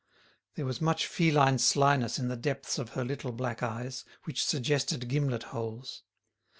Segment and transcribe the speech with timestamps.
[0.55, 5.07] There was much feline slyness in the depths of her little black eyes, which suggested
[5.07, 6.01] gimlet holes.